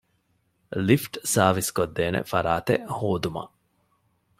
[0.87, 3.53] ލިފްޓް ސާރވިސްކޮށްދޭނެ ފަރާތެއް ހޯދުމަށް